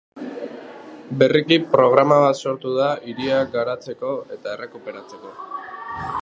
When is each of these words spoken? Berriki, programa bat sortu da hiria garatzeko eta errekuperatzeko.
Berriki, 1.19 1.59
programa 1.75 2.17
bat 2.23 2.39
sortu 2.47 2.73
da 2.79 2.89
hiria 3.11 3.43
garatzeko 3.57 4.15
eta 4.39 4.57
errekuperatzeko. 4.57 5.37